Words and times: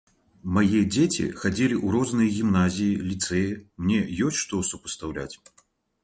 Мае 0.53 0.79
дзеці 0.93 1.25
хадзілі 1.41 1.75
ў 1.85 1.87
розныя 1.95 2.29
гімназіі, 2.37 2.95
ліцэі, 3.09 3.51
мне 3.83 3.99
ёсць 4.29 4.39
што 4.45 4.63
супастаўляць. 4.71 5.31